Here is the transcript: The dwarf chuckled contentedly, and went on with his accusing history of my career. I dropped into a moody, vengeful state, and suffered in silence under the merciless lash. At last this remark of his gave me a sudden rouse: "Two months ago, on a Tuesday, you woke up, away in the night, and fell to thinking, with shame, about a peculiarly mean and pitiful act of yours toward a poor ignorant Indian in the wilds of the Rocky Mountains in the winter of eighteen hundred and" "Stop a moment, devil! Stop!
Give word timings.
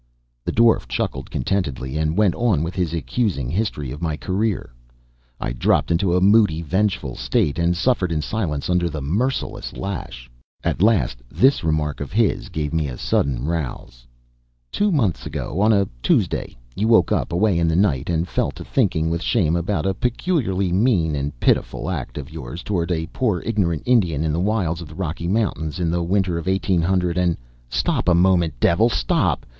The 0.43 0.51
dwarf 0.51 0.87
chuckled 0.87 1.29
contentedly, 1.29 1.95
and 1.95 2.17
went 2.17 2.33
on 2.33 2.63
with 2.63 2.73
his 2.73 2.91
accusing 2.91 3.51
history 3.51 3.91
of 3.91 4.01
my 4.01 4.17
career. 4.17 4.73
I 5.39 5.51
dropped 5.53 5.91
into 5.91 6.15
a 6.17 6.19
moody, 6.19 6.63
vengeful 6.63 7.13
state, 7.15 7.59
and 7.59 7.77
suffered 7.77 8.11
in 8.11 8.23
silence 8.23 8.67
under 8.67 8.89
the 8.89 9.03
merciless 9.03 9.77
lash. 9.77 10.27
At 10.63 10.81
last 10.81 11.19
this 11.29 11.63
remark 11.63 12.01
of 12.01 12.11
his 12.13 12.49
gave 12.49 12.73
me 12.73 12.87
a 12.87 12.97
sudden 12.97 13.45
rouse: 13.45 14.07
"Two 14.71 14.91
months 14.91 15.27
ago, 15.27 15.59
on 15.61 15.71
a 15.71 15.87
Tuesday, 16.01 16.57
you 16.75 16.87
woke 16.87 17.11
up, 17.11 17.31
away 17.31 17.59
in 17.59 17.67
the 17.67 17.75
night, 17.75 18.09
and 18.09 18.27
fell 18.27 18.49
to 18.53 18.63
thinking, 18.65 19.11
with 19.11 19.21
shame, 19.21 19.55
about 19.55 19.85
a 19.85 19.93
peculiarly 19.93 20.71
mean 20.71 21.15
and 21.15 21.39
pitiful 21.39 21.91
act 21.91 22.17
of 22.17 22.31
yours 22.31 22.63
toward 22.63 22.91
a 22.91 23.05
poor 23.13 23.41
ignorant 23.45 23.83
Indian 23.85 24.23
in 24.23 24.33
the 24.33 24.39
wilds 24.39 24.81
of 24.81 24.87
the 24.87 24.95
Rocky 24.95 25.27
Mountains 25.27 25.79
in 25.79 25.91
the 25.91 26.01
winter 26.01 26.39
of 26.39 26.47
eighteen 26.47 26.81
hundred 26.81 27.19
and" 27.19 27.37
"Stop 27.69 28.09
a 28.09 28.15
moment, 28.15 28.59
devil! 28.59 28.89
Stop! 28.89 29.45